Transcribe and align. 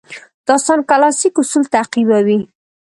داستان 0.47 0.79
کلاسیک 0.89 1.33
اصول 1.41 1.63
تعقیبوي. 1.73 2.39